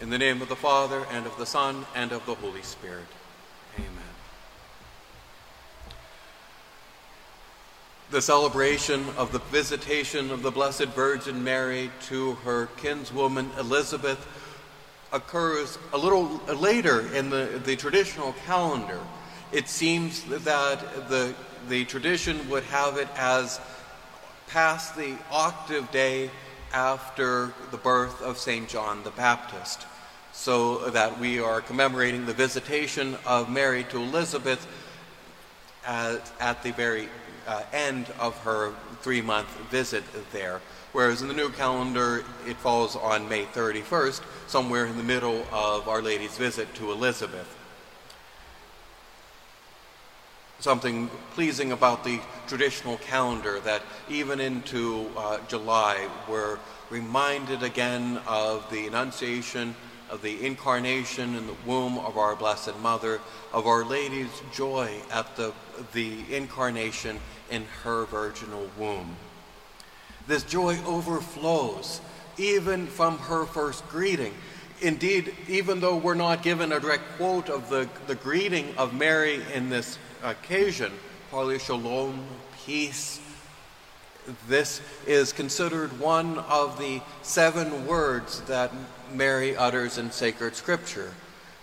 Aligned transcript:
In 0.00 0.10
the 0.10 0.18
name 0.18 0.42
of 0.42 0.48
the 0.48 0.54
Father, 0.54 1.04
and 1.10 1.26
of 1.26 1.36
the 1.38 1.44
Son, 1.44 1.84
and 1.92 2.12
of 2.12 2.24
the 2.24 2.36
Holy 2.36 2.62
Spirit. 2.62 3.08
Amen. 3.76 3.90
The 8.12 8.22
celebration 8.22 9.06
of 9.16 9.32
the 9.32 9.40
visitation 9.40 10.30
of 10.30 10.42
the 10.42 10.52
Blessed 10.52 10.84
Virgin 10.84 11.42
Mary 11.42 11.90
to 12.02 12.34
her 12.44 12.66
kinswoman 12.76 13.50
Elizabeth 13.58 14.24
occurs 15.12 15.78
a 15.92 15.98
little 15.98 16.40
later 16.46 17.00
in 17.12 17.30
the, 17.30 17.60
the 17.64 17.74
traditional 17.74 18.34
calendar. 18.46 19.00
It 19.50 19.68
seems 19.68 20.22
that 20.24 21.08
the, 21.08 21.34
the 21.68 21.84
tradition 21.86 22.48
would 22.50 22.62
have 22.64 22.98
it 22.98 23.08
as 23.16 23.60
past 24.46 24.96
the 24.96 25.18
octave 25.32 25.90
day 25.90 26.30
after 26.72 27.52
the 27.70 27.76
birth 27.76 28.22
of 28.22 28.38
St. 28.38 28.68
John 28.68 29.02
the 29.04 29.10
Baptist, 29.10 29.86
so 30.32 30.90
that 30.90 31.18
we 31.18 31.40
are 31.40 31.60
commemorating 31.60 32.26
the 32.26 32.32
visitation 32.32 33.16
of 33.26 33.50
Mary 33.50 33.84
to 33.84 33.98
Elizabeth 33.98 34.66
at, 35.86 36.30
at 36.40 36.62
the 36.62 36.72
very 36.72 37.08
uh, 37.46 37.62
end 37.72 38.06
of 38.20 38.36
her 38.38 38.72
three 39.00 39.22
month 39.22 39.48
visit 39.70 40.04
there. 40.32 40.60
Whereas 40.92 41.22
in 41.22 41.28
the 41.28 41.34
new 41.34 41.50
calendar, 41.50 42.24
it 42.46 42.56
falls 42.56 42.96
on 42.96 43.28
May 43.28 43.44
31st, 43.44 44.22
somewhere 44.46 44.86
in 44.86 44.96
the 44.96 45.02
middle 45.02 45.46
of 45.52 45.88
Our 45.88 46.00
Lady's 46.00 46.36
visit 46.36 46.72
to 46.76 46.92
Elizabeth. 46.92 47.57
Something 50.60 51.08
pleasing 51.34 51.70
about 51.70 52.02
the 52.02 52.20
traditional 52.48 52.96
calendar 52.98 53.60
that 53.60 53.82
even 54.08 54.40
into 54.40 55.08
uh, 55.16 55.38
July, 55.46 56.08
we're 56.28 56.58
reminded 56.90 57.62
again 57.62 58.20
of 58.26 58.68
the 58.70 58.88
Annunciation, 58.88 59.76
of 60.10 60.20
the 60.20 60.44
incarnation 60.44 61.36
in 61.36 61.46
the 61.46 61.54
womb 61.64 61.98
of 61.98 62.18
our 62.18 62.34
Blessed 62.34 62.76
Mother, 62.80 63.20
of 63.52 63.68
Our 63.68 63.84
Lady's 63.84 64.42
joy 64.52 64.96
at 65.12 65.36
the, 65.36 65.52
the 65.92 66.24
incarnation 66.34 67.20
in 67.50 67.64
her 67.84 68.06
virginal 68.06 68.68
womb. 68.76 69.16
This 70.26 70.42
joy 70.42 70.78
overflows 70.84 72.00
even 72.36 72.86
from 72.86 73.18
her 73.18 73.44
first 73.46 73.86
greeting. 73.88 74.34
Indeed, 74.80 75.34
even 75.48 75.80
though 75.80 75.96
we're 75.96 76.14
not 76.14 76.42
given 76.42 76.72
a 76.72 76.78
direct 76.78 77.02
quote 77.16 77.48
of 77.48 77.68
the, 77.68 77.88
the 78.06 78.14
greeting 78.14 78.74
of 78.76 78.94
Mary 78.94 79.40
in 79.52 79.70
this 79.70 79.98
occasion, 80.22 80.92
Holy 81.30 81.58
Shalom, 81.58 82.24
peace, 82.64 83.20
this 84.46 84.80
is 85.06 85.32
considered 85.32 85.98
one 85.98 86.38
of 86.38 86.78
the 86.78 87.00
seven 87.22 87.86
words 87.86 88.40
that 88.42 88.72
Mary 89.12 89.56
utters 89.56 89.98
in 89.98 90.10
sacred 90.10 90.54
scripture. 90.54 91.12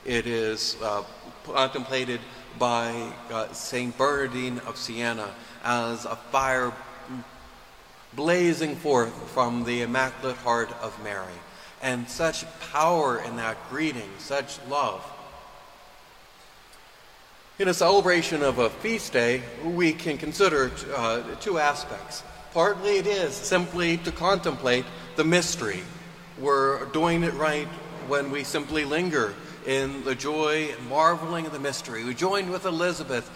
It 0.03 0.27
is 0.27 0.75
uh, 0.83 1.03
contemplated 1.45 2.19
by 2.59 3.11
uh, 3.31 3.51
Saint 3.53 3.97
Bernardine 3.97 4.59
of 4.59 4.77
Siena 4.77 5.29
as 5.63 6.05
a 6.05 6.15
fire 6.15 6.73
blazing 8.13 8.75
forth 8.75 9.13
from 9.29 9.63
the 9.63 9.81
Immaculate 9.83 10.37
Heart 10.37 10.71
of 10.81 11.01
Mary. 11.03 11.33
And 11.85 12.09
such 12.09 12.45
power 12.71 13.19
in 13.19 13.35
that 13.35 13.57
greeting, 13.69 14.09
such 14.17 14.57
love. 14.67 15.05
In 17.59 17.67
a 17.67 17.75
celebration 17.75 18.41
of 18.41 18.57
a 18.57 18.71
feast 18.71 19.13
day, 19.13 19.43
we 19.63 19.93
can 19.93 20.17
consider 20.17 20.71
uh, 20.95 21.21
two 21.39 21.59
aspects. 21.59 22.23
Partly 22.53 22.97
it 22.97 23.05
is 23.05 23.35
simply 23.35 23.97
to 23.97 24.11
contemplate 24.11 24.85
the 25.15 25.23
mystery. 25.23 25.83
We're 26.39 26.85
doing 26.85 27.23
it 27.23 27.35
right 27.35 27.67
when 28.07 28.31
we 28.31 28.43
simply 28.43 28.83
linger 28.83 29.35
in 29.67 30.03
the 30.05 30.15
joy 30.15 30.69
and 30.75 30.89
marveling 30.89 31.45
of 31.45 31.51
the 31.51 31.59
mystery. 31.59 32.03
We 32.03 32.15
join 32.15 32.49
with 32.49 32.65
Elizabeth 32.65 33.29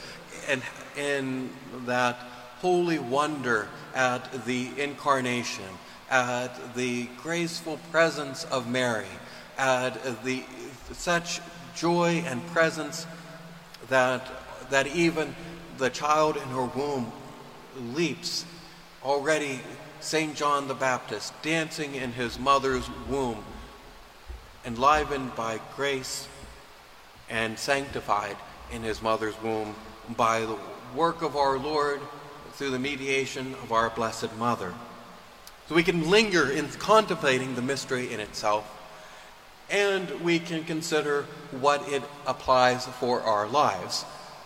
in, 0.49 0.63
in 0.97 1.51
that 1.85 2.15
holy 2.61 2.97
wonder 2.97 3.67
at 3.93 4.45
the 4.45 4.71
incarnation, 4.75 5.69
at 6.09 6.75
the 6.75 7.07
graceful 7.21 7.77
presence 7.91 8.43
of 8.45 8.69
Mary, 8.69 9.07
at 9.57 10.23
the 10.23 10.43
such 10.91 11.41
joy 11.75 12.23
and 12.25 12.45
presence 12.47 13.05
that 13.89 14.27
that 14.69 14.87
even 14.87 15.35
the 15.77 15.89
child 15.89 16.35
in 16.37 16.49
her 16.49 16.65
womb 16.65 17.11
leaps 17.93 18.45
already 19.03 19.59
St. 20.01 20.35
John 20.35 20.67
the 20.67 20.73
Baptist 20.73 21.33
dancing 21.41 21.95
in 21.95 22.13
his 22.13 22.39
mother's 22.39 22.89
womb 23.07 23.43
enlivened 24.65 25.35
by 25.35 25.59
grace 25.75 26.27
and 27.29 27.57
sanctified 27.57 28.37
in 28.71 28.83
his 28.83 29.01
mother's 29.01 29.39
womb 29.41 29.75
by 30.15 30.41
the 30.41 30.57
work 30.95 31.21
of 31.21 31.35
our 31.35 31.57
Lord 31.57 32.01
through 32.53 32.71
the 32.71 32.79
mediation 32.79 33.55
of 33.63 33.71
our 33.71 33.89
Blessed 33.89 34.35
Mother. 34.37 34.73
So 35.69 35.75
we 35.75 35.83
can 35.83 36.09
linger 36.09 36.49
in 36.49 36.67
contemplating 36.67 37.53
the 37.53 37.61
mystery 37.61 38.11
in 38.11 38.19
itself, 38.19 38.65
and 39.69 40.09
we 40.21 40.39
can 40.39 40.63
consider 40.63 41.27
what 41.51 41.87
it 41.87 42.01
applies 42.25 42.87
for 42.87 43.21
our 43.21 43.47
lives. 43.47 44.03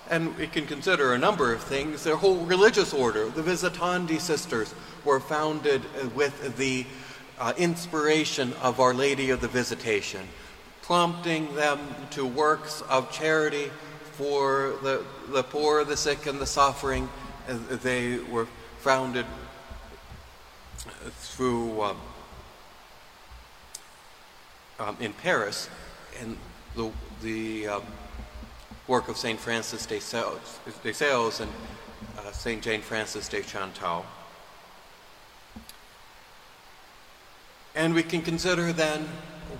And 0.09 0.35
we 0.35 0.47
can 0.47 0.65
consider 0.65 1.13
a 1.13 1.17
number 1.17 1.53
of 1.53 1.63
things. 1.63 2.03
Their 2.03 2.17
whole 2.17 2.45
religious 2.45 2.93
order, 2.93 3.29
the 3.29 3.41
Visitandine 3.41 4.19
sisters, 4.19 4.75
were 5.05 5.21
founded 5.21 5.81
with 6.13 6.57
the 6.57 6.85
uh, 7.39 7.53
inspiration 7.55 8.51
of 8.61 8.81
Our 8.81 8.93
Lady 8.93 9.29
of 9.29 9.39
the 9.39 9.47
Visitation, 9.47 10.27
prompting 10.81 11.55
them 11.55 11.79
to 12.09 12.25
works 12.25 12.81
of 12.89 13.13
charity 13.13 13.71
for 14.11 14.73
the, 14.83 15.05
the 15.29 15.43
poor, 15.43 15.85
the 15.85 15.95
sick, 15.95 16.25
and 16.25 16.37
the 16.37 16.45
suffering, 16.45 17.07
they 17.47 18.17
were 18.17 18.49
founded 18.79 19.25
through 21.19 21.81
um, 21.81 21.97
um, 24.79 24.97
in 24.99 25.13
Paris, 25.13 25.69
and 26.19 26.37
the 26.75 26.91
the 27.21 27.67
um, 27.67 27.83
work 28.87 29.07
of 29.07 29.17
Saint 29.17 29.39
Francis 29.39 29.85
de 29.85 29.99
Sales, 29.99 30.59
de 30.83 30.93
Sales 30.93 31.39
and 31.39 31.51
uh, 32.17 32.31
Saint 32.31 32.61
Jane 32.61 32.81
Francis 32.81 33.29
de 33.29 33.41
Chantal. 33.41 34.05
And 37.75 37.93
we 37.93 38.03
can 38.03 38.21
consider 38.21 38.71
then 38.71 39.07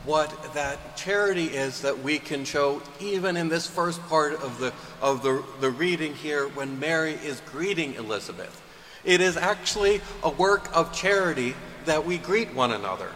what 0.05 0.53
that 0.53 0.97
charity 0.97 1.45
is 1.45 1.81
that 1.81 2.03
we 2.03 2.19
can 2.19 2.45
show 2.45 2.81
even 3.00 3.38
in 3.38 3.47
this 3.47 3.66
first 3.66 4.01
part 4.07 4.34
of 4.41 4.59
the 4.59 4.73
of 5.01 5.23
the, 5.23 5.44
the 5.61 5.69
reading 5.69 6.13
here 6.13 6.47
when 6.50 6.79
Mary 6.79 7.13
is 7.13 7.41
greeting 7.51 7.94
Elizabeth. 7.95 8.61
It 9.06 9.19
is 9.19 9.36
actually 9.36 10.02
a 10.24 10.30
work 10.30 10.75
of 10.75 10.94
charity 10.94 11.56
that 11.86 12.06
we 12.06 12.18
greet 12.18 12.53
one 12.53 12.72
another. 12.72 13.09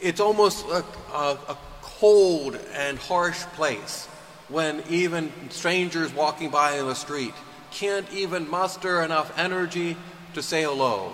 It's 0.00 0.20
almost 0.20 0.66
a, 0.66 0.84
a, 1.12 1.38
a 1.48 1.58
cold 1.82 2.58
and 2.74 2.98
harsh 2.98 3.40
place 3.54 4.06
when 4.48 4.82
even 4.88 5.32
strangers 5.50 6.12
walking 6.12 6.50
by 6.50 6.78
in 6.78 6.86
the 6.86 6.94
street 6.94 7.34
can't 7.70 8.10
even 8.12 8.48
muster 8.48 9.02
enough 9.02 9.36
energy 9.38 9.96
to 10.34 10.42
say 10.42 10.62
hello, 10.62 11.12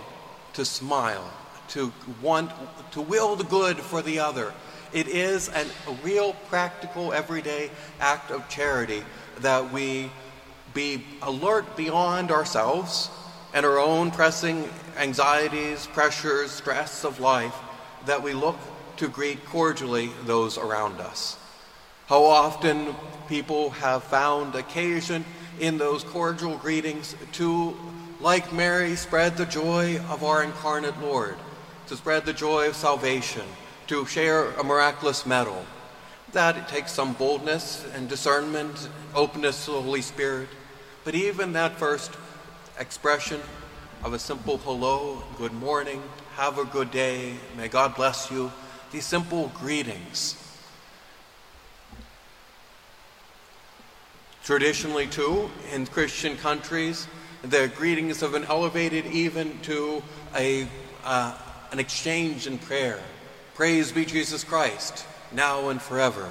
to 0.55 0.65
smile, 0.65 1.31
to 1.69 1.93
want 2.23 2.51
to 2.93 3.01
will 3.01 3.37
the 3.37 3.45
good 3.45 3.79
for 3.79 4.03
the 4.03 4.21
other. 4.21 4.53
It 4.93 5.09
is 5.09 5.49
an, 5.49 5.67
a 5.89 5.93
real 6.05 6.35
practical 6.49 7.13
everyday 7.13 7.71
act 7.99 8.31
of 8.31 8.49
charity 8.49 9.03
that 9.41 9.73
we 9.73 10.11
be 10.73 11.05
alert 11.23 11.77
beyond 11.77 12.31
ourselves 12.31 13.11
and 13.55 13.65
our 13.65 13.79
own 13.79 14.11
pressing 14.11 14.69
anxieties, 14.99 15.87
pressures, 15.87 16.51
stress 16.51 17.05
of 17.05 17.21
life, 17.21 17.55
that 18.05 18.23
we 18.23 18.35
look 18.35 18.59
to 18.97 19.09
greet 19.09 19.45
cordially 19.47 20.11
those 20.25 20.59
around 20.59 21.01
us. 21.01 21.39
How 22.07 22.25
often 22.25 22.95
people 23.29 23.71
have 23.71 24.03
found 24.05 24.57
occasion 24.57 25.25
in 25.61 25.79
those 25.79 26.03
cordial 26.03 26.57
greetings 26.59 27.15
to, 27.33 27.77
like 28.21 28.53
Mary, 28.53 28.97
spread 28.97 29.37
the 29.37 29.47
joy 29.47 29.99
of 30.11 30.25
our 30.25 30.43
incarnate 30.43 31.01
Lord 31.01 31.37
to 31.87 31.97
spread 31.97 32.27
the 32.27 32.33
joy 32.33 32.69
of 32.69 32.77
salvation, 32.77 33.45
to 33.87 34.05
share 34.07 34.51
a 34.53 34.65
miraculous 34.65 35.25
medal. 35.25 35.65
That 36.33 36.57
it 36.57 36.67
takes 36.67 36.91
some 36.91 37.13
boldness 37.13 37.87
and 37.95 38.09
discernment, 38.09 38.89
openness 39.15 39.67
to 39.67 39.73
the 39.73 39.81
Holy 39.81 40.03
Spirit. 40.03 40.49
But 41.05 41.15
even 41.15 41.53
that 41.53 41.79
first 41.79 42.11
expression 42.79 43.41
of 44.03 44.13
a 44.13 44.19
simple 44.19 44.59
hello, 44.59 45.23
good 45.39 45.53
morning, 45.53 46.03
have 46.37 46.59
a 46.59 46.65
good 46.65 46.91
day, 46.91 47.35
may 47.57 47.69
God 47.69 47.95
bless 47.95 48.31
you, 48.31 48.53
these 48.91 49.05
simple 49.05 49.51
greetings. 49.55 50.37
Traditionally, 54.45 55.07
too, 55.07 55.51
in 55.73 55.87
Christian 55.87 56.37
countries, 56.37 57.07
the 57.43 57.71
greetings 57.77 58.21
have 58.21 58.33
been 58.33 58.45
elevated 58.45 59.07
even 59.07 59.59
to 59.61 60.03
a 60.35 60.67
uh, 61.05 61.37
an 61.71 61.79
exchange 61.79 62.47
in 62.47 62.57
prayer. 62.59 63.01
Praise 63.55 63.93
be 63.93 64.05
Jesus 64.05 64.45
Christ. 64.45 65.05
now 65.35 65.69
and 65.69 65.83
forever. 65.83 66.31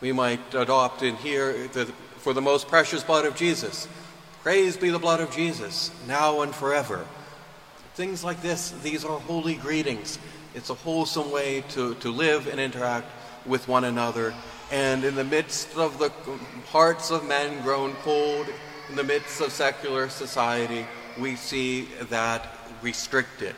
We 0.00 0.12
might 0.12 0.54
adopt 0.54 1.02
in 1.02 1.16
here 1.16 1.68
the, 1.68 1.86
for 2.18 2.32
the 2.34 2.42
most 2.42 2.68
precious 2.68 3.02
blood 3.02 3.24
of 3.24 3.34
Jesus. 3.34 3.88
Praise 4.46 4.76
be 4.76 4.90
the 4.90 4.98
blood 5.00 5.18
of 5.18 5.32
Jesus, 5.32 5.90
now 6.06 6.42
and 6.42 6.54
forever. 6.54 7.04
Things 7.94 8.22
like 8.22 8.42
this, 8.42 8.70
these 8.84 9.04
are 9.04 9.18
holy 9.18 9.56
greetings. 9.56 10.20
It's 10.54 10.70
a 10.70 10.74
wholesome 10.74 11.32
way 11.32 11.64
to, 11.70 11.96
to 11.96 12.12
live 12.12 12.46
and 12.46 12.60
interact 12.60 13.08
with 13.44 13.66
one 13.66 13.82
another. 13.82 14.32
And 14.70 15.02
in 15.02 15.16
the 15.16 15.24
midst 15.24 15.76
of 15.76 15.98
the 15.98 16.10
hearts 16.68 17.10
of 17.10 17.26
men 17.26 17.60
grown 17.64 17.94
cold, 18.04 18.46
in 18.88 18.94
the 18.94 19.02
midst 19.02 19.40
of 19.40 19.50
secular 19.50 20.08
society, 20.08 20.86
we 21.18 21.34
see 21.34 21.88
that 22.08 22.46
restricted. 22.82 23.56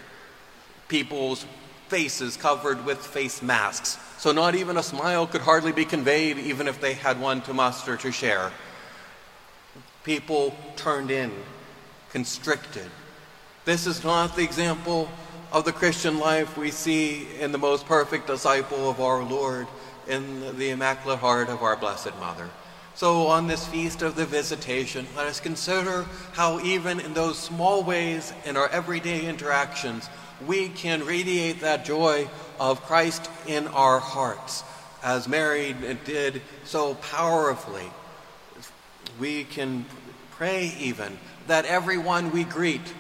People's 0.89 1.45
faces 1.89 2.39
covered 2.39 2.83
with 2.87 2.97
face 2.97 3.43
masks, 3.43 3.99
so 4.17 4.33
not 4.33 4.55
even 4.55 4.79
a 4.79 4.83
smile 4.83 5.27
could 5.27 5.43
hardly 5.43 5.73
be 5.73 5.85
conveyed, 5.85 6.39
even 6.39 6.67
if 6.67 6.81
they 6.81 6.95
had 6.95 7.21
one 7.21 7.43
to 7.43 7.53
muster 7.53 7.99
to 7.99 8.11
share. 8.11 8.51
People 10.09 10.57
turned 10.75 11.11
in, 11.11 11.31
constricted. 12.13 12.91
This 13.67 13.87
is 13.87 14.03
not 14.03 14.35
the 14.35 14.43
example 14.43 15.07
of 15.53 15.67
the 15.67 15.73
Christian 15.73 16.19
life 16.19 16.57
we 16.57 16.71
see 16.71 17.29
in 17.39 17.53
the 17.53 17.59
most 17.59 17.85
perfect 17.85 18.27
disciple 18.27 18.89
of 18.89 19.03
our 19.03 19.23
Lord, 19.23 19.67
in 20.09 20.57
the 20.57 20.71
Immaculate 20.71 21.19
Heart 21.19 21.51
of 21.51 21.61
our 21.61 21.77
Blessed 21.77 22.19
Mother. 22.21 22.49
So, 22.95 23.27
on 23.27 23.49
this 23.49 23.69
feast 23.69 24.01
of 24.01 24.17
the 24.17 24.25
Visitation, 24.25 25.07
let 25.15 25.27
us 25.27 25.41
consider 25.41 26.07
how, 26.33 26.59
even 26.61 27.01
in 27.01 27.13
those 27.13 27.39
small 27.39 27.83
ways 27.83 28.33
in 28.47 28.57
our 28.57 28.71
everyday 28.71 29.27
interactions, 29.27 30.09
we 30.47 30.71
can 30.71 31.05
radiate 31.05 31.61
that 31.61 31.85
joy 31.85 32.31
of 32.59 32.83
Christ 32.85 33.31
in 33.47 33.69
our 33.69 33.99
hearts, 33.99 34.65
as 35.05 35.29
Mary 35.29 35.77
did 36.07 36.41
so 36.65 36.95
powerfully. 36.95 37.91
We 39.19 39.45
can 39.45 39.85
pray, 40.31 40.75
even, 40.79 41.19
that 41.47 41.65
everyone 41.65 42.31
we 42.31 42.45
greet 42.45 42.95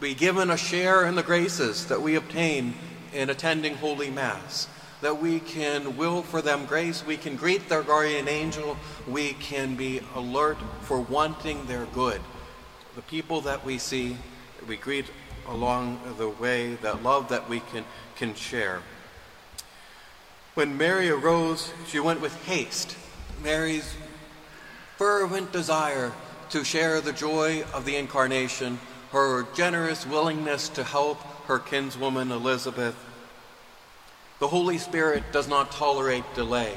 be 0.00 0.14
given 0.14 0.50
a 0.50 0.56
share 0.56 1.06
in 1.06 1.14
the 1.14 1.22
graces 1.22 1.86
that 1.86 2.02
we 2.02 2.16
obtain 2.16 2.74
in 3.12 3.30
attending 3.30 3.76
Holy 3.76 4.10
Mass 4.10 4.68
that 5.02 5.20
we 5.20 5.40
can 5.40 5.96
will 5.96 6.22
for 6.22 6.40
them 6.40 6.64
grace, 6.64 7.04
we 7.04 7.16
can 7.16 7.36
greet 7.36 7.68
their 7.68 7.82
guardian 7.82 8.28
angel, 8.28 8.76
we 9.06 9.32
can 9.34 9.74
be 9.74 10.00
alert 10.14 10.56
for 10.82 11.00
wanting 11.00 11.66
their 11.66 11.84
good. 11.86 12.20
The 12.94 13.02
people 13.02 13.40
that 13.42 13.64
we 13.64 13.78
see, 13.78 14.16
we 14.66 14.76
greet 14.76 15.06
along 15.48 16.00
the 16.18 16.28
way, 16.28 16.76
that 16.76 17.02
love 17.02 17.28
that 17.30 17.48
we 17.48 17.60
can, 17.60 17.84
can 18.14 18.34
share. 18.34 18.80
When 20.54 20.78
Mary 20.78 21.10
arose, 21.10 21.72
she 21.88 21.98
went 21.98 22.20
with 22.20 22.34
haste. 22.44 22.96
Mary's 23.42 23.96
fervent 25.02 25.50
desire 25.50 26.12
to 26.48 26.62
share 26.62 27.00
the 27.00 27.12
joy 27.12 27.64
of 27.74 27.84
the 27.84 27.96
Incarnation, 27.96 28.78
her 29.10 29.44
generous 29.52 30.06
willingness 30.06 30.68
to 30.68 30.84
help 30.84 31.18
her 31.48 31.58
kinswoman 31.58 32.30
Elizabeth, 32.30 32.94
the 34.38 34.46
Holy 34.46 34.78
Spirit 34.78 35.24
does 35.32 35.48
not 35.48 35.72
tolerate 35.72 36.22
delay. 36.36 36.76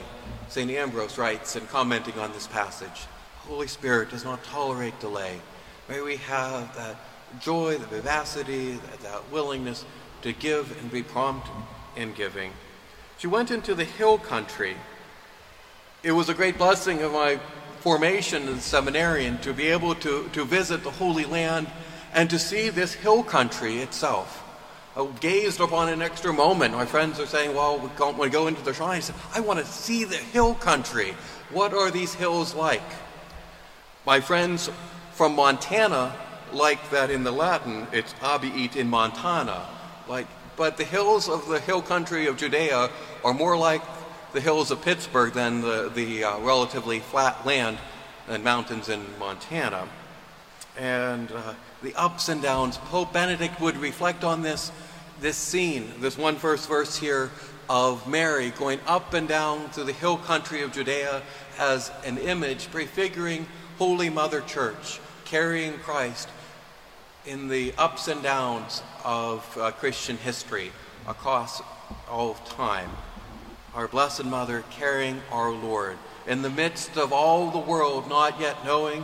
St. 0.49 0.71
Ambrose 0.71 1.19
writes 1.19 1.55
in 1.55 1.67
commenting 1.67 2.17
on 2.17 2.31
this 2.31 2.47
passage 2.47 3.05
the 3.43 3.49
Holy 3.49 3.67
Spirit 3.67 4.09
does 4.09 4.23
not 4.23 4.43
tolerate 4.43 4.99
delay. 4.99 5.39
May 5.87 6.01
we 6.01 6.15
have 6.15 6.75
that 6.75 6.95
joy, 7.39 7.77
the 7.77 7.85
vivacity, 7.85 8.71
that, 8.71 9.01
that 9.01 9.31
willingness 9.31 9.85
to 10.23 10.33
give 10.33 10.75
and 10.81 10.89
be 10.89 11.03
prompt 11.03 11.47
in 11.95 12.11
giving. 12.13 12.53
She 13.19 13.27
went 13.27 13.51
into 13.51 13.75
the 13.75 13.85
hill 13.85 14.17
country. 14.17 14.77
It 16.01 16.13
was 16.13 16.27
a 16.27 16.33
great 16.33 16.57
blessing 16.57 17.03
of 17.03 17.11
my 17.11 17.39
formation 17.85 18.47
as 18.47 18.57
a 18.57 18.61
seminarian 18.61 19.37
to 19.37 19.53
be 19.53 19.67
able 19.67 19.93
to, 19.93 20.27
to 20.29 20.43
visit 20.43 20.83
the 20.83 20.89
Holy 20.89 21.23
Land 21.23 21.67
and 22.15 22.27
to 22.31 22.39
see 22.39 22.69
this 22.69 22.95
hill 22.95 23.21
country 23.21 23.77
itself 23.77 24.41
I 24.97 25.07
gazed 25.19 25.59
upon 25.59 25.89
an 25.89 26.01
extra 26.01 26.33
moment. 26.33 26.73
My 26.73 26.87
friends 26.87 27.19
are 27.19 27.27
saying, 27.27 27.53
well, 27.53 27.77
we 27.77 27.89
want 27.99 28.23
to 28.23 28.29
go 28.29 28.47
into 28.47 28.63
the 28.63 28.73
shrine. 28.73 28.97
I 28.97 28.99
said, 29.01 29.15
I 29.35 29.39
want 29.39 29.59
to 29.59 29.65
see 29.65 30.03
the 30.03 30.15
hill 30.15 30.55
country. 30.55 31.13
What 31.51 31.75
are 31.75 31.91
these 31.91 32.15
hills 32.15 32.55
like? 32.55 32.81
My 34.03 34.19
friends 34.19 34.67
from 35.11 35.35
Montana 35.35 36.15
like 36.53 36.89
that 36.89 37.11
in 37.11 37.23
the 37.23 37.31
Latin, 37.31 37.85
it's 37.91 38.13
abiit 38.13 38.77
in 38.77 38.89
Montana. 38.89 39.67
Like, 40.07 40.25
but 40.55 40.77
the 40.77 40.85
hills 40.85 41.29
of 41.29 41.47
the 41.47 41.59
hill 41.59 41.83
country 41.83 42.25
of 42.25 42.37
Judea 42.37 42.89
are 43.23 43.33
more 43.33 43.55
like 43.55 43.83
the 44.35 44.41
hills 44.41 44.69
of 44.69 44.81
Pittsburgh 44.81 45.31
than 45.31 45.61
the, 45.61 45.89
the 45.95 46.25
uh, 46.25 46.39
relatively 46.39 46.99
flat 46.99 47.45
land 47.45 47.77
and 48.27 48.43
mountains 48.43 48.89
in 48.89 49.01
Montana. 49.17 49.87
And 50.77 51.31
uh, 51.31 51.53
the 51.81 51.95
ups 51.95 52.27
and 52.27 52.41
downs. 52.41 52.77
Pope 52.77 53.13
Benedict 53.13 53.61
would 53.61 53.77
reflect 53.77 54.25
on 54.25 54.41
this, 54.41 54.73
this 55.21 55.37
scene, 55.37 55.89
this 56.01 56.17
one 56.17 56.35
first 56.35 56.67
verse 56.67 56.97
here 56.97 57.31
of 57.69 58.05
Mary 58.09 58.49
going 58.49 58.81
up 58.87 59.13
and 59.13 59.25
down 59.25 59.69
through 59.69 59.85
the 59.85 59.93
hill 59.93 60.17
country 60.17 60.61
of 60.61 60.73
Judea 60.73 61.21
as 61.57 61.89
an 62.03 62.17
image 62.17 62.69
prefiguring 62.71 63.47
Holy 63.77 64.09
Mother 64.09 64.41
Church, 64.41 64.99
carrying 65.23 65.73
Christ 65.79 66.27
in 67.25 67.47
the 67.47 67.73
ups 67.77 68.09
and 68.09 68.21
downs 68.21 68.83
of 69.05 69.57
uh, 69.57 69.71
Christian 69.71 70.17
history 70.17 70.73
across 71.07 71.61
all 72.09 72.31
of 72.31 72.45
time. 72.45 72.89
Our 73.75 73.89
Blessed 73.89 74.23
Mother 74.23 74.63
carrying 74.71 75.21
our 75.31 75.51
Lord 75.51 75.97
in 76.25 76.41
the 76.41 76.49
midst 76.49 76.97
of 76.97 77.11
all 77.11 77.51
the 77.51 77.59
world 77.59 78.07
not 78.07 78.39
yet 78.39 78.63
knowing 78.63 79.03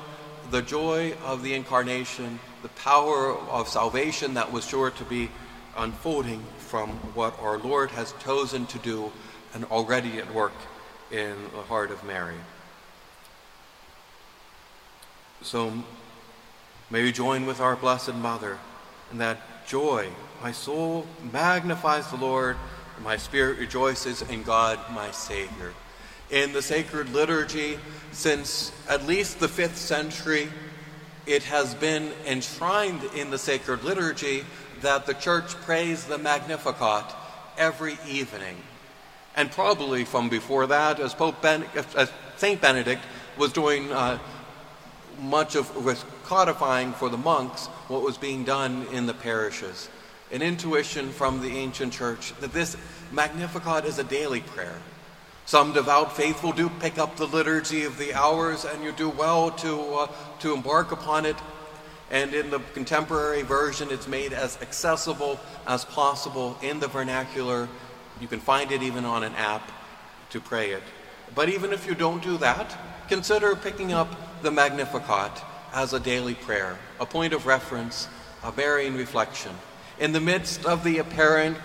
the 0.50 0.62
joy 0.62 1.14
of 1.26 1.44
the 1.44 1.54
incarnation 1.54 2.40
the 2.62 2.70
power 2.70 3.36
of 3.50 3.68
salvation 3.68 4.36
that 4.36 4.52
was 4.52 4.66
sure 4.66 4.92
to 4.92 5.04
be 5.04 5.30
unfolding 5.76 6.44
from 6.58 6.90
what 7.16 7.38
our 7.42 7.58
Lord 7.58 7.92
has 7.92 8.14
chosen 8.24 8.66
to 8.68 8.80
do 8.80 9.12
and 9.54 9.66
already 9.66 10.20
at 10.20 10.34
work 10.34 10.54
in 11.12 11.36
the 11.54 11.64
heart 11.64 11.92
of 11.92 12.04
Mary. 12.06 12.38
So 15.42 15.74
may 16.90 17.04
we 17.04 17.12
join 17.12 17.46
with 17.46 17.60
our 17.60 17.76
Blessed 17.76 18.16
Mother 18.16 18.58
in 19.12 19.18
that 19.18 19.68
joy. 19.68 20.10
My 20.42 20.52
soul 20.52 21.08
magnifies 21.32 22.10
the 22.10 22.18
Lord, 22.18 22.58
my 23.04 23.18
spirit 23.18 23.60
rejoices 23.60 24.22
in 24.24 24.44
God, 24.44 24.80
my 24.92 25.12
Savior. 25.12 25.74
In 26.30 26.54
the 26.54 26.62
sacred 26.62 27.12
liturgy, 27.14 27.78
since 28.12 28.72
at 28.88 29.06
least 29.06 29.40
the 29.40 29.48
fifth 29.48 29.78
century, 29.78 30.48
it 31.26 31.44
has 31.44 31.76
been 31.76 32.12
enshrined 32.26 33.04
in 33.16 33.30
the 33.30 33.38
sacred 33.38 33.84
liturgy 33.84 34.46
that 34.82 35.06
the 35.06 35.14
church 35.14 35.54
prays 35.62 36.06
the 36.06 36.18
Magnificat 36.18 37.06
every 37.58 37.98
evening. 38.08 38.58
And 39.36 39.52
probably 39.52 40.04
from 40.04 40.30
before 40.30 40.68
that, 40.68 41.00
as 41.00 41.14
Pope 41.14 41.42
ben- 41.42 41.66
as 41.96 42.12
Saint 42.38 42.62
Benedict 42.62 43.02
was 43.38 43.54
doing 43.54 43.92
uh, 43.92 44.20
much 45.20 45.56
of 45.56 45.86
was 45.86 46.04
codifying 46.24 46.94
for 46.94 47.10
the 47.10 47.18
monks 47.18 47.68
what 47.88 48.02
was 48.02 48.18
being 48.18 48.44
done 48.44 48.88
in 48.92 49.06
the 49.06 49.14
parishes. 49.14 49.90
An 50.32 50.42
intuition 50.42 51.12
from 51.12 51.42
the 51.42 51.58
ancient 51.58 51.92
church 51.92 52.34
that 52.40 52.54
this 52.54 52.78
Magnificat 53.12 53.86
is 53.86 54.00
a 54.00 54.04
daily 54.04 54.42
prayer. 54.42 54.78
Some 55.46 55.74
devout 55.74 56.16
faithful 56.16 56.54
do 56.54 56.70
pick 56.70 56.98
up 56.98 57.18
the 57.18 57.28
liturgy 57.28 57.84
of 57.84 57.98
the 57.98 58.14
hours, 58.14 58.64
and 58.64 58.84
you 58.84 58.94
do 58.94 59.10
well 59.10 59.52
to, 59.52 59.94
uh, 59.96 60.08
to 60.40 60.54
embark 60.54 60.94
upon 60.94 61.26
it. 61.26 61.36
And 62.10 62.34
in 62.34 62.50
the 62.50 62.60
contemporary 62.74 63.42
version, 63.42 63.90
it's 63.92 64.08
made 64.08 64.32
as 64.32 64.58
accessible 64.62 65.40
as 65.68 65.84
possible 65.84 66.58
in 66.62 66.80
the 66.80 66.88
vernacular. 66.88 67.68
You 68.22 68.28
can 68.28 68.40
find 68.40 68.72
it 68.72 68.82
even 68.84 69.04
on 69.04 69.24
an 69.24 69.36
app 69.36 69.70
to 70.30 70.40
pray 70.40 70.72
it. 70.72 70.84
But 71.36 71.50
even 71.50 71.74
if 71.74 71.86
you 71.86 71.96
don't 71.96 72.24
do 72.24 72.38
that, 72.38 72.78
consider 73.10 73.56
picking 73.56 73.92
up 73.92 74.42
the 74.42 74.52
Magnificat 74.52 75.32
as 75.74 75.94
a 75.94 76.00
daily 76.00 76.36
prayer, 76.36 76.78
a 77.00 77.06
point 77.06 77.34
of 77.34 77.46
reference, 77.46 78.08
a 78.44 78.52
varying 78.52 78.96
reflection. 78.96 79.52
In 80.00 80.12
the 80.14 80.22
midst 80.22 80.66
of 80.66 80.84
the 80.84 80.98
apparent 80.98 81.58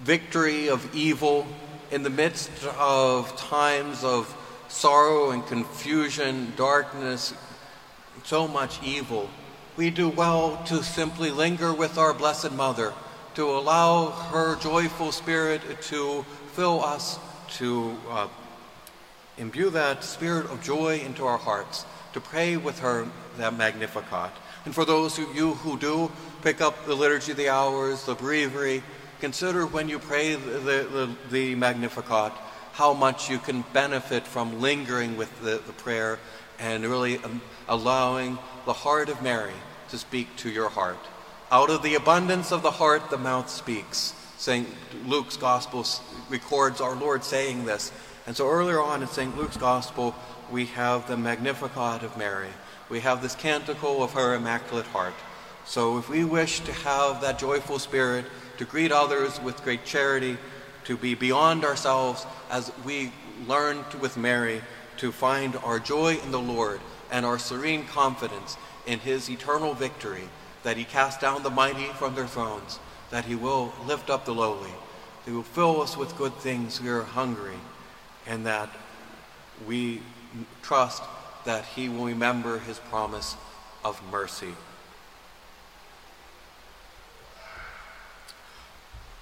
victory 0.00 0.68
of 0.68 0.94
evil 0.94 1.46
in 1.90 2.02
the 2.02 2.10
midst 2.10 2.50
of 2.78 3.34
times 3.36 4.04
of 4.04 4.34
sorrow 4.68 5.30
and 5.30 5.46
confusion, 5.46 6.52
darkness, 6.56 7.32
so 8.24 8.46
much 8.46 8.82
evil, 8.82 9.30
we 9.76 9.90
do 9.90 10.08
well 10.08 10.62
to 10.66 10.82
simply 10.82 11.30
linger 11.30 11.72
with 11.72 11.96
our 11.96 12.12
Blessed 12.12 12.52
Mother, 12.52 12.92
to 13.34 13.44
allow 13.44 14.10
her 14.10 14.56
joyful 14.56 15.12
spirit 15.12 15.62
to 15.82 16.24
fill 16.52 16.84
us, 16.84 17.18
to 17.52 17.96
uh, 18.10 18.28
imbue 19.38 19.70
that 19.70 20.04
spirit 20.04 20.46
of 20.50 20.62
joy 20.62 20.98
into 20.98 21.24
our 21.24 21.38
hearts, 21.38 21.86
to 22.12 22.20
pray 22.20 22.56
with 22.56 22.80
her 22.80 23.08
that 23.38 23.56
Magnificat. 23.56 24.32
And 24.64 24.74
for 24.74 24.84
those 24.84 25.18
of 25.18 25.34
you 25.34 25.54
who 25.54 25.78
do 25.78 26.10
pick 26.42 26.60
up 26.60 26.86
the 26.86 26.94
Liturgy 26.94 27.32
of 27.32 27.38
the 27.38 27.48
Hours, 27.48 28.04
the 28.04 28.14
Breviary, 28.14 28.82
consider 29.20 29.66
when 29.66 29.88
you 29.88 29.98
pray 29.98 30.34
the, 30.34 30.58
the, 30.58 31.16
the 31.30 31.54
Magnificat 31.54 32.32
how 32.72 32.94
much 32.94 33.28
you 33.28 33.38
can 33.38 33.64
benefit 33.72 34.26
from 34.26 34.60
lingering 34.60 35.16
with 35.16 35.42
the, 35.42 35.60
the 35.66 35.72
prayer 35.72 36.18
and 36.60 36.84
really 36.84 37.18
um, 37.18 37.40
allowing 37.68 38.38
the 38.66 38.72
heart 38.72 39.08
of 39.08 39.20
Mary 39.22 39.54
to 39.88 39.98
speak 39.98 40.34
to 40.36 40.50
your 40.50 40.68
heart. 40.68 40.98
Out 41.50 41.70
of 41.70 41.82
the 41.82 41.94
abundance 41.94 42.52
of 42.52 42.62
the 42.62 42.70
heart, 42.70 43.10
the 43.10 43.18
mouth 43.18 43.48
speaks. 43.50 44.14
St. 44.36 44.68
Luke's 45.06 45.36
Gospel 45.36 45.84
records 46.28 46.80
our 46.80 46.94
Lord 46.94 47.24
saying 47.24 47.64
this. 47.64 47.90
And 48.28 48.36
so 48.36 48.46
earlier 48.46 48.78
on 48.78 49.00
in 49.00 49.08
St. 49.08 49.38
Luke's 49.38 49.56
Gospel, 49.56 50.14
we 50.50 50.66
have 50.66 51.08
the 51.08 51.16
Magnificat 51.16 52.02
of 52.02 52.18
Mary. 52.18 52.50
We 52.90 53.00
have 53.00 53.22
this 53.22 53.34
canticle 53.34 54.02
of 54.02 54.12
her 54.12 54.34
Immaculate 54.34 54.84
Heart. 54.88 55.14
So 55.64 55.96
if 55.96 56.10
we 56.10 56.24
wish 56.24 56.60
to 56.60 56.72
have 56.74 57.22
that 57.22 57.38
joyful 57.38 57.78
spirit, 57.78 58.26
to 58.58 58.66
greet 58.66 58.92
others 58.92 59.40
with 59.40 59.64
great 59.64 59.86
charity, 59.86 60.36
to 60.84 60.98
be 60.98 61.14
beyond 61.14 61.64
ourselves 61.64 62.26
as 62.50 62.70
we 62.84 63.14
learn 63.46 63.82
to, 63.92 63.96
with 63.96 64.18
Mary 64.18 64.60
to 64.98 65.10
find 65.10 65.56
our 65.64 65.78
joy 65.78 66.18
in 66.22 66.30
the 66.30 66.38
Lord 66.38 66.80
and 67.10 67.24
our 67.24 67.38
serene 67.38 67.86
confidence 67.86 68.58
in 68.86 68.98
his 68.98 69.30
eternal 69.30 69.72
victory, 69.72 70.28
that 70.64 70.76
he 70.76 70.84
cast 70.84 71.18
down 71.18 71.42
the 71.42 71.48
mighty 71.48 71.86
from 71.94 72.14
their 72.14 72.26
thrones, 72.26 72.78
that 73.08 73.24
he 73.24 73.34
will 73.34 73.72
lift 73.86 74.10
up 74.10 74.26
the 74.26 74.34
lowly, 74.34 74.74
he 75.24 75.30
will 75.30 75.42
fill 75.42 75.80
us 75.80 75.96
with 75.96 76.18
good 76.18 76.34
things 76.34 76.78
we 76.78 76.90
are 76.90 77.04
hungry, 77.04 77.56
and 78.28 78.46
that 78.46 78.68
we 79.66 80.00
trust 80.62 81.02
that 81.44 81.64
he 81.64 81.88
will 81.88 82.04
remember 82.04 82.58
his 82.60 82.78
promise 82.78 83.34
of 83.84 84.00
mercy. 84.12 84.54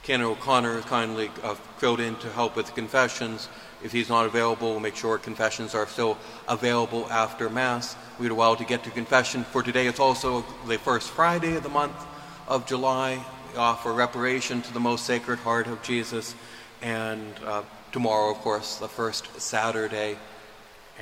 Canon 0.02 0.26
O'Connor 0.26 0.82
kindly 0.82 1.30
uh, 1.42 1.54
filled 1.78 1.98
in 1.98 2.14
to 2.16 2.30
help 2.30 2.54
with 2.54 2.72
confessions. 2.76 3.48
If 3.82 3.90
he's 3.90 4.08
not 4.08 4.24
available, 4.24 4.70
we'll 4.70 4.80
make 4.80 4.94
sure 4.94 5.18
confessions 5.18 5.74
are 5.74 5.86
still 5.86 6.16
available 6.48 7.08
after 7.10 7.50
Mass. 7.50 7.96
We 8.18 8.26
had 8.26 8.32
a 8.32 8.36
while 8.36 8.54
to 8.54 8.64
get 8.64 8.84
to 8.84 8.90
confession. 8.90 9.42
For 9.42 9.64
today, 9.64 9.88
it's 9.88 9.98
also 9.98 10.44
the 10.68 10.78
first 10.78 11.10
Friday 11.10 11.56
of 11.56 11.64
the 11.64 11.68
month 11.68 12.06
of 12.46 12.66
July. 12.66 13.24
We 13.52 13.58
offer 13.58 13.92
reparation 13.92 14.62
to 14.62 14.72
the 14.72 14.78
most 14.78 15.06
sacred 15.06 15.40
heart 15.40 15.66
of 15.66 15.82
Jesus. 15.82 16.36
And 16.82 17.34
uh, 17.44 17.62
tomorrow, 17.96 18.30
of 18.30 18.36
course, 18.40 18.76
the 18.76 18.88
first 18.88 19.40
Saturday. 19.40 20.18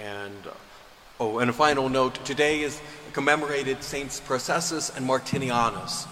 And 0.00 0.32
oh, 1.18 1.40
and 1.40 1.50
a 1.50 1.52
final 1.52 1.88
note 1.88 2.24
today 2.24 2.62
is 2.62 2.80
commemorated 3.12 3.82
Saints 3.82 4.20
Processus 4.20 4.96
and 4.96 5.04
Martinianus. 5.04 6.06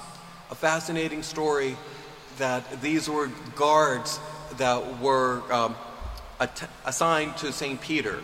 A 0.50 0.56
fascinating 0.56 1.22
story 1.22 1.76
that 2.38 2.82
these 2.82 3.08
were 3.08 3.30
guards 3.54 4.18
that 4.58 5.00
were. 5.00 5.42
Um, 5.52 5.76
assigned 6.84 7.36
to 7.36 7.52
St. 7.52 7.80
Peter. 7.80 8.18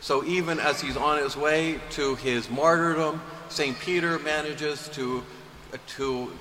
So 0.00 0.24
even 0.24 0.58
as 0.58 0.80
he's 0.80 0.96
on 0.96 1.22
his 1.22 1.36
way 1.36 1.78
to 1.90 2.14
his 2.14 2.48
martyrdom, 2.48 3.20
St. 3.50 3.78
Peter 3.78 4.18
manages 4.20 4.88
to, 4.94 5.22
to 5.98 6.32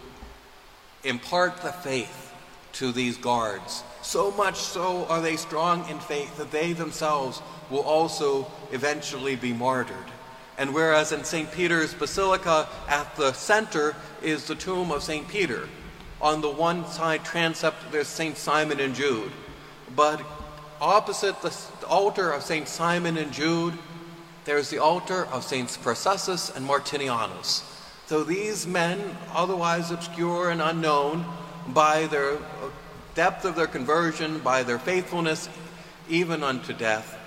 impart 1.04 1.58
the 1.58 1.74
faith 1.74 2.34
to 2.74 2.94
these 2.94 3.18
guards. 3.18 3.84
So 4.08 4.32
much 4.32 4.56
so 4.56 5.06
are 5.08 5.20
they 5.20 5.36
strong 5.36 5.86
in 5.90 6.00
faith 6.00 6.38
that 6.38 6.50
they 6.50 6.72
themselves 6.72 7.42
will 7.70 7.82
also 7.82 8.50
eventually 8.72 9.36
be 9.36 9.52
martyred. 9.52 9.98
And 10.58 10.74
whereas 10.74 11.12
in 11.12 11.26
St. 11.26 11.52
Peter's 11.52 11.94
Basilica, 11.94 12.70
at 12.88 13.14
the 13.18 13.34
center 13.34 13.98
is 14.22 14.46
the 14.46 14.56
tomb 14.56 14.94
of 14.94 15.04
St. 15.04 15.28
Peter. 15.28 15.68
On 16.22 16.40
the 16.40 16.50
one 16.50 16.88
side 16.88 17.26
transept, 17.26 17.92
there's 17.92 18.08
St. 18.08 18.38
Simon 18.38 18.80
and 18.80 18.96
Jude. 18.96 19.34
But 19.94 20.22
opposite 20.80 21.42
the 21.42 21.54
altar 21.86 22.32
of 22.32 22.44
St. 22.44 22.66
Simon 22.66 23.18
and 23.18 23.34
Jude, 23.34 23.74
there's 24.46 24.70
the 24.70 24.80
altar 24.80 25.26
of 25.34 25.44
Saints 25.44 25.76
Processus 25.76 26.50
and 26.56 26.66
Martinianus. 26.66 27.62
So 28.06 28.24
these 28.24 28.66
men, 28.66 29.18
otherwise 29.34 29.92
obscure 29.92 30.50
and 30.50 30.62
unknown, 30.62 31.26
by 31.74 32.08
their 32.08 32.36
uh, 32.36 32.70
depth 33.18 33.46
of 33.46 33.56
their 33.56 33.66
conversion, 33.66 34.38
by 34.38 34.62
their 34.62 34.78
faithfulness, 34.78 35.50
even 36.08 36.44
unto 36.44 36.72
death, 36.72 37.18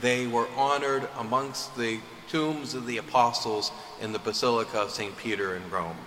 they 0.00 0.26
were 0.26 0.48
honored 0.56 1.06
amongst 1.18 1.76
the 1.76 2.00
tombs 2.30 2.72
of 2.72 2.86
the 2.86 2.96
apostles 2.96 3.70
in 4.00 4.10
the 4.10 4.18
Basilica 4.18 4.78
of 4.78 4.90
St. 4.90 5.14
Peter 5.18 5.54
in 5.54 5.70
Rome. 5.70 5.98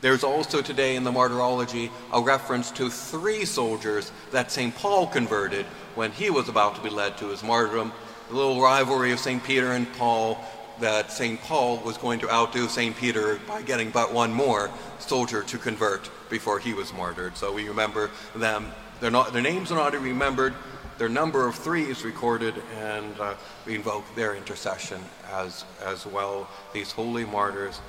There's 0.00 0.24
also 0.24 0.60
today 0.60 0.96
in 0.96 1.04
the 1.04 1.12
martyrology 1.12 1.92
a 2.12 2.20
reference 2.20 2.72
to 2.72 2.90
three 2.90 3.44
soldiers 3.44 4.10
that 4.32 4.50
St. 4.50 4.74
Paul 4.74 5.06
converted 5.06 5.64
when 5.94 6.10
he 6.10 6.28
was 6.28 6.48
about 6.48 6.74
to 6.74 6.82
be 6.82 6.90
led 6.90 7.16
to 7.18 7.28
his 7.28 7.44
martyrdom. 7.44 7.92
The 8.28 8.34
little 8.34 8.60
rivalry 8.60 9.12
of 9.12 9.20
St. 9.20 9.42
Peter 9.44 9.70
and 9.70 9.90
Paul 9.94 10.44
that 10.80 11.10
St. 11.10 11.40
Paul 11.40 11.78
was 11.78 11.96
going 11.96 12.20
to 12.20 12.30
outdo 12.30 12.68
St. 12.68 12.96
Peter 12.96 13.40
by 13.46 13.62
getting 13.62 13.90
but 13.90 14.12
one 14.12 14.32
more 14.32 14.70
soldier 14.98 15.42
to 15.42 15.58
convert 15.58 16.10
before 16.28 16.58
he 16.58 16.74
was 16.74 16.92
martyred. 16.92 17.36
So 17.36 17.52
we 17.52 17.68
remember 17.68 18.10
them. 18.34 18.72
Not, 19.02 19.32
their 19.32 19.42
names 19.42 19.70
are 19.70 19.76
not 19.76 19.94
remembered. 20.00 20.54
Their 20.98 21.08
number 21.10 21.46
of 21.46 21.54
three 21.54 21.84
is 21.84 22.04
recorded, 22.04 22.54
and 22.78 23.20
uh, 23.20 23.34
we 23.66 23.74
invoke 23.74 24.04
their 24.14 24.34
intercession 24.34 24.98
as, 25.30 25.64
as 25.84 26.06
well, 26.06 26.48
these 26.72 26.90
holy 26.90 27.26
martyrs. 27.26 27.80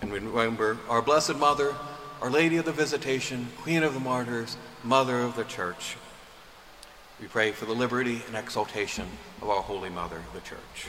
And 0.00 0.10
we 0.10 0.18
remember 0.18 0.78
our 0.88 1.02
Blessed 1.02 1.36
Mother, 1.36 1.74
Our 2.22 2.30
Lady 2.30 2.56
of 2.56 2.64
the 2.64 2.72
Visitation, 2.72 3.48
Queen 3.58 3.82
of 3.82 3.92
the 3.92 4.00
Martyrs, 4.00 4.56
Mother 4.82 5.20
of 5.20 5.36
the 5.36 5.44
Church. 5.44 5.96
We 7.20 7.26
pray 7.26 7.52
for 7.52 7.66
the 7.66 7.74
liberty 7.74 8.22
and 8.26 8.34
exaltation 8.34 9.06
of 9.42 9.50
our 9.50 9.60
Holy 9.60 9.90
Mother, 9.90 10.22
the 10.32 10.40
Church. 10.40 10.88